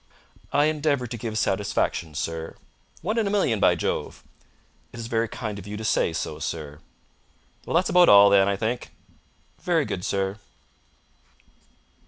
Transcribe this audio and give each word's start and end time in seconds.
"I 0.51 0.65
endeavour 0.65 1.05
to 1.05 1.15
give 1.15 1.37
satisfaction, 1.37 2.15
sir." 2.15 2.55
"One 3.03 3.19
in 3.19 3.27
a 3.27 3.29
million, 3.29 3.59
by 3.59 3.75
Jove!" 3.75 4.23
"It 4.91 4.99
is 4.99 5.05
very 5.05 5.27
kind 5.27 5.59
of 5.59 5.67
you 5.67 5.77
to 5.77 5.85
say 5.85 6.11
so, 6.11 6.39
sir." 6.39 6.79
"Well, 7.67 7.75
that's 7.75 7.89
about 7.89 8.09
all, 8.09 8.31
then, 8.31 8.47
I 8.49 8.55
think." 8.57 8.89
"Very 9.61 9.85
good, 9.85 10.03
sir." 10.03 10.39